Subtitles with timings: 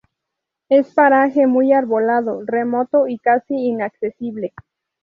[0.67, 4.51] Es paraje muy arbolado, remoto y casi inaccesible.